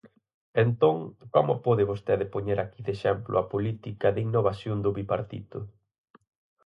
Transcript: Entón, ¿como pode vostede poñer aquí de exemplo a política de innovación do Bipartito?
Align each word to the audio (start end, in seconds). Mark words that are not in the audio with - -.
Entón, 0.65 0.95
¿como 1.33 1.53
pode 1.65 1.83
vostede 1.91 2.25
poñer 2.33 2.59
aquí 2.61 2.79
de 2.87 2.91
exemplo 2.97 3.35
a 3.37 3.47
política 3.53 4.07
de 4.15 4.23
innovación 4.27 4.77
do 4.81 4.93
Bipartito? 4.97 5.59